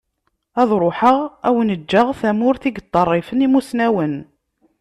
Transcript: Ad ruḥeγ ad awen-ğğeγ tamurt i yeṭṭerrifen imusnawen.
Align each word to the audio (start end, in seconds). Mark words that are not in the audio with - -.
Ad 0.61 0.69
ruḥeγ 0.81 1.19
ad 1.47 1.47
awen-ğğeγ 1.47 2.11
tamurt 2.21 2.63
i 2.69 2.71
yeṭṭerrifen 2.75 3.45
imusnawen. 3.45 4.15